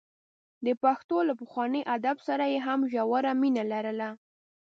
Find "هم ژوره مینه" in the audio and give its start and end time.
2.67-3.63